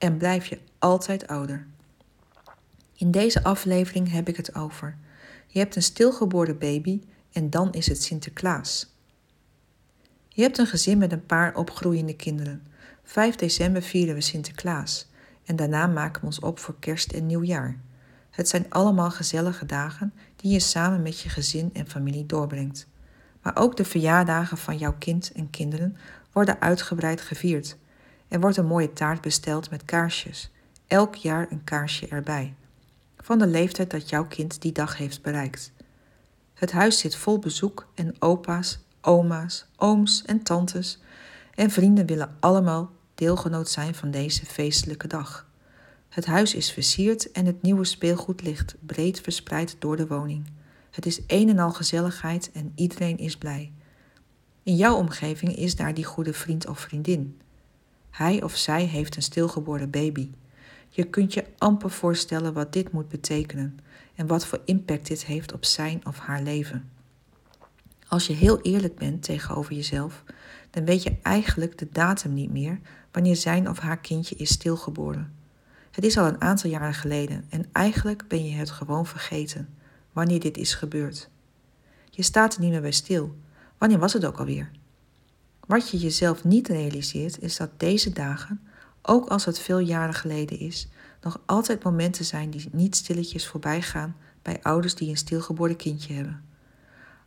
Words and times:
en 0.00 0.16
blijf 0.16 0.46
je 0.46 0.58
altijd 0.78 1.26
ouder. 1.26 1.66
In 2.94 3.10
deze 3.10 3.42
aflevering 3.44 4.10
heb 4.10 4.28
ik 4.28 4.36
het 4.36 4.54
over. 4.54 4.96
Je 5.46 5.58
hebt 5.58 5.76
een 5.76 5.82
stilgeboren 5.82 6.58
baby 6.58 7.00
en 7.32 7.50
dan 7.50 7.72
is 7.72 7.86
het 7.86 8.02
Sinterklaas. 8.02 8.94
Je 10.28 10.42
hebt 10.42 10.58
een 10.58 10.66
gezin 10.66 10.98
met 10.98 11.12
een 11.12 11.26
paar 11.26 11.54
opgroeiende 11.54 12.16
kinderen. 12.16 12.66
5 13.04 13.36
december 13.36 13.82
vieren 13.82 14.14
we 14.14 14.20
Sinterklaas 14.20 15.08
en 15.44 15.56
daarna 15.56 15.86
maken 15.86 16.20
we 16.20 16.26
ons 16.26 16.40
op 16.40 16.58
voor 16.58 16.76
kerst 16.78 17.12
en 17.12 17.26
nieuwjaar. 17.26 17.78
Het 18.30 18.48
zijn 18.48 18.66
allemaal 18.68 19.10
gezellige 19.10 19.66
dagen 19.66 20.12
die 20.36 20.52
je 20.52 20.60
samen 20.60 21.02
met 21.02 21.20
je 21.20 21.28
gezin 21.28 21.70
en 21.72 21.88
familie 21.88 22.26
doorbrengt. 22.26 22.86
Maar 23.42 23.56
ook 23.56 23.76
de 23.76 23.84
verjaardagen 23.84 24.58
van 24.58 24.78
jouw 24.78 24.94
kind 24.98 25.32
en 25.32 25.50
kinderen 25.50 25.96
worden 26.32 26.60
uitgebreid 26.60 27.20
gevierd. 27.20 27.76
Er 28.30 28.40
wordt 28.40 28.56
een 28.56 28.66
mooie 28.66 28.92
taart 28.92 29.20
besteld 29.20 29.70
met 29.70 29.84
kaarsjes. 29.84 30.50
Elk 30.86 31.14
jaar 31.14 31.46
een 31.50 31.64
kaarsje 31.64 32.08
erbij. 32.08 32.54
Van 33.16 33.38
de 33.38 33.46
leeftijd 33.46 33.90
dat 33.90 34.08
jouw 34.08 34.26
kind 34.26 34.62
die 34.62 34.72
dag 34.72 34.96
heeft 34.96 35.22
bereikt. 35.22 35.72
Het 36.54 36.72
huis 36.72 36.98
zit 36.98 37.16
vol 37.16 37.38
bezoek 37.38 37.86
en 37.94 38.14
opa's, 38.18 38.78
oma's, 39.00 39.66
ooms 39.76 40.22
en 40.26 40.42
tantes 40.42 41.00
en 41.54 41.70
vrienden 41.70 42.06
willen 42.06 42.36
allemaal 42.40 42.90
deelgenoot 43.14 43.68
zijn 43.68 43.94
van 43.94 44.10
deze 44.10 44.46
feestelijke 44.46 45.06
dag. 45.06 45.48
Het 46.08 46.26
huis 46.26 46.54
is 46.54 46.72
versierd 46.72 47.30
en 47.32 47.46
het 47.46 47.62
nieuwe 47.62 47.84
speelgoed 47.84 48.42
ligt 48.42 48.76
breed 48.80 49.20
verspreid 49.20 49.76
door 49.78 49.96
de 49.96 50.06
woning. 50.06 50.50
Het 50.90 51.06
is 51.06 51.20
een 51.26 51.48
en 51.48 51.58
al 51.58 51.72
gezelligheid 51.72 52.50
en 52.52 52.72
iedereen 52.74 53.18
is 53.18 53.36
blij. 53.36 53.72
In 54.62 54.76
jouw 54.76 54.96
omgeving 54.96 55.56
is 55.56 55.76
daar 55.76 55.94
die 55.94 56.04
goede 56.04 56.32
vriend 56.32 56.66
of 56.66 56.78
vriendin. 56.78 57.40
Hij 58.20 58.42
of 58.42 58.56
zij 58.56 58.84
heeft 58.84 59.16
een 59.16 59.22
stilgeboren 59.22 59.90
baby. 59.90 60.30
Je 60.88 61.04
kunt 61.04 61.34
je 61.34 61.44
amper 61.58 61.90
voorstellen 61.90 62.52
wat 62.52 62.72
dit 62.72 62.92
moet 62.92 63.08
betekenen 63.08 63.78
en 64.14 64.26
wat 64.26 64.46
voor 64.46 64.60
impact 64.64 65.06
dit 65.06 65.24
heeft 65.24 65.52
op 65.52 65.64
zijn 65.64 66.06
of 66.06 66.18
haar 66.18 66.42
leven. 66.42 66.90
Als 68.08 68.26
je 68.26 68.32
heel 68.32 68.60
eerlijk 68.60 68.94
bent 68.94 69.22
tegenover 69.22 69.74
jezelf, 69.74 70.24
dan 70.70 70.84
weet 70.84 71.02
je 71.02 71.16
eigenlijk 71.22 71.78
de 71.78 71.88
datum 71.92 72.34
niet 72.34 72.50
meer 72.50 72.78
wanneer 73.12 73.36
zijn 73.36 73.68
of 73.68 73.78
haar 73.78 73.98
kindje 73.98 74.36
is 74.36 74.50
stilgeboren. 74.50 75.34
Het 75.90 76.04
is 76.04 76.18
al 76.18 76.26
een 76.26 76.40
aantal 76.40 76.70
jaren 76.70 76.94
geleden 76.94 77.44
en 77.48 77.64
eigenlijk 77.72 78.28
ben 78.28 78.44
je 78.44 78.54
het 78.54 78.70
gewoon 78.70 79.06
vergeten 79.06 79.68
wanneer 80.12 80.40
dit 80.40 80.56
is 80.56 80.74
gebeurd. 80.74 81.28
Je 82.10 82.22
staat 82.22 82.54
er 82.54 82.60
niet 82.60 82.70
meer 82.70 82.80
bij 82.80 82.92
stil. 82.92 83.36
Wanneer 83.78 83.98
was 83.98 84.12
het 84.12 84.24
ook 84.24 84.38
alweer? 84.38 84.70
Wat 85.70 85.90
je 85.90 85.98
jezelf 85.98 86.44
niet 86.44 86.68
realiseert 86.68 87.38
is 87.42 87.56
dat 87.56 87.70
deze 87.76 88.12
dagen, 88.12 88.60
ook 89.02 89.28
als 89.28 89.44
het 89.44 89.58
veel 89.58 89.78
jaren 89.78 90.14
geleden 90.14 90.58
is, 90.58 90.88
nog 91.22 91.40
altijd 91.46 91.82
momenten 91.82 92.24
zijn 92.24 92.50
die 92.50 92.68
niet 92.72 92.96
stilletjes 92.96 93.46
voorbij 93.46 93.82
gaan 93.82 94.16
bij 94.42 94.62
ouders 94.62 94.94
die 94.94 95.08
een 95.08 95.16
stilgeboren 95.16 95.76
kindje 95.76 96.14
hebben. 96.14 96.44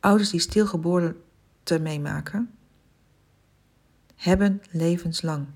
Ouders 0.00 0.30
die 0.30 0.40
stilgeboren 0.40 1.16
te 1.62 1.78
meemaken, 1.78 2.50
hebben 4.14 4.62
levenslang. 4.70 5.46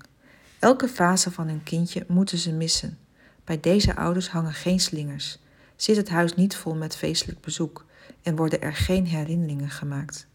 Elke 0.59 0.87
fase 0.87 1.31
van 1.31 1.47
hun 1.47 1.63
kindje 1.63 2.05
moeten 2.07 2.37
ze 2.37 2.51
missen. 2.51 2.97
Bij 3.43 3.59
deze 3.59 3.95
ouders 3.95 4.29
hangen 4.29 4.53
geen 4.53 4.79
slingers, 4.79 5.39
zit 5.75 5.95
het 5.95 6.09
huis 6.09 6.35
niet 6.35 6.55
vol 6.55 6.75
met 6.75 6.95
feestelijk 6.95 7.41
bezoek 7.41 7.85
en 8.21 8.35
worden 8.35 8.61
er 8.61 8.73
geen 8.73 9.05
herinneringen 9.05 9.69
gemaakt. 9.69 10.27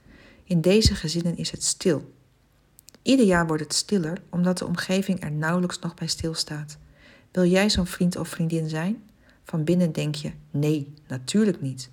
In 0.44 0.60
deze 0.60 0.94
gezinnen 0.94 1.36
is 1.36 1.50
het 1.50 1.64
stil. 1.64 2.16
Ieder 3.08 3.26
jaar 3.26 3.46
wordt 3.46 3.62
het 3.62 3.74
stiller 3.74 4.22
omdat 4.30 4.58
de 4.58 4.66
omgeving 4.66 5.22
er 5.22 5.32
nauwelijks 5.32 5.78
nog 5.78 5.94
bij 5.94 6.06
stilstaat. 6.06 6.78
Wil 7.30 7.44
jij 7.44 7.70
zo'n 7.70 7.86
vriend 7.86 8.16
of 8.16 8.28
vriendin 8.28 8.68
zijn? 8.68 9.02
Van 9.44 9.64
binnen 9.64 9.92
denk 9.92 10.14
je: 10.14 10.32
nee, 10.50 10.94
natuurlijk 11.06 11.60
niet. 11.60 11.90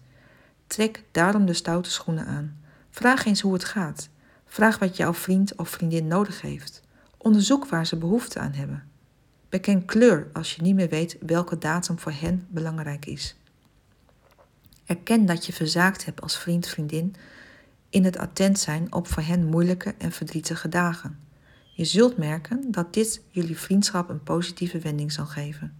Trek 0.67 1.03
daarom 1.11 1.45
de 1.45 1.53
stoute 1.53 1.91
schoenen 1.91 2.25
aan. 2.25 2.57
Vraag 2.89 3.25
eens 3.25 3.41
hoe 3.41 3.53
het 3.53 3.63
gaat. 3.63 4.09
Vraag 4.45 4.79
wat 4.79 4.97
jouw 4.97 5.13
vriend 5.13 5.55
of 5.55 5.69
vriendin 5.69 6.07
nodig 6.07 6.41
heeft. 6.41 6.81
Onderzoek 7.17 7.65
waar 7.65 7.85
ze 7.85 7.97
behoefte 7.97 8.39
aan 8.39 8.53
hebben. 8.53 8.83
Beken 9.49 9.85
kleur 9.85 10.27
als 10.33 10.55
je 10.55 10.61
niet 10.61 10.75
meer 10.75 10.89
weet 10.89 11.17
welke 11.19 11.57
datum 11.57 11.99
voor 11.99 12.11
hen 12.11 12.47
belangrijk 12.49 13.05
is. 13.05 13.35
Erken 14.85 15.25
dat 15.25 15.45
je 15.45 15.53
verzaakt 15.53 16.05
hebt 16.05 16.21
als 16.21 16.37
vriend, 16.37 16.67
vriendin 16.67 17.15
in 17.95 18.03
het 18.03 18.17
attent 18.17 18.59
zijn 18.59 18.93
op 18.93 19.07
voor 19.07 19.23
hen 19.23 19.45
moeilijke 19.45 19.95
en 19.97 20.11
verdrietige 20.11 20.69
dagen. 20.69 21.19
Je 21.73 21.85
zult 21.85 22.17
merken 22.17 22.71
dat 22.71 22.93
dit 22.93 23.21
jullie 23.29 23.57
vriendschap 23.57 24.09
een 24.09 24.23
positieve 24.23 24.79
wending 24.79 25.11
zal 25.11 25.25
geven. 25.25 25.73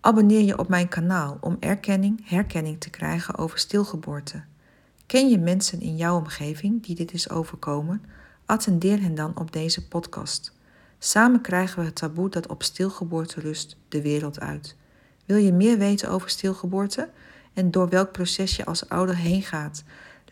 Abonneer 0.00 0.42
je 0.42 0.58
op 0.58 0.68
mijn 0.68 0.88
kanaal 0.88 1.38
om 1.40 1.56
erkenning, 1.60 2.28
herkenning 2.28 2.80
te 2.80 2.90
krijgen 2.90 3.38
over 3.38 3.58
stilgeboorte. 3.58 4.42
Ken 5.06 5.28
je 5.28 5.38
mensen 5.38 5.80
in 5.80 5.96
jouw 5.96 6.16
omgeving 6.16 6.82
die 6.82 6.94
dit 6.94 7.12
is 7.12 7.30
overkomen? 7.30 8.02
Attendeer 8.46 9.00
hen 9.00 9.14
dan 9.14 9.38
op 9.38 9.52
deze 9.52 9.88
podcast. 9.88 10.52
Samen 10.98 11.40
krijgen 11.40 11.78
we 11.78 11.84
het 11.84 11.94
taboe 11.94 12.28
dat 12.28 12.46
op 12.46 12.62
stilgeboorte 12.62 13.40
rust 13.40 13.76
de 13.88 14.02
wereld 14.02 14.40
uit. 14.40 14.76
Wil 15.24 15.36
je 15.36 15.52
meer 15.52 15.78
weten 15.78 16.10
over 16.10 16.30
stilgeboorte 16.30 17.10
en 17.52 17.70
door 17.70 17.88
welk 17.88 18.12
proces 18.12 18.56
je 18.56 18.64
als 18.64 18.88
ouder 18.88 19.16
heen 19.16 19.42
gaat? 19.42 19.84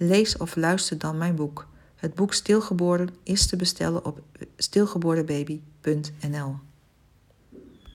Lees 0.02 0.36
of 0.36 0.56
luister 0.56 0.98
dan 0.98 1.18
mijn 1.18 1.34
boek. 1.34 1.66
Het 1.96 2.14
boek 2.14 2.32
Stilgeboren 2.32 3.08
is 3.22 3.46
te 3.46 3.56
bestellen 3.56 4.04
op 4.04 4.20
stilgeborenbaby.nl. 4.56 6.54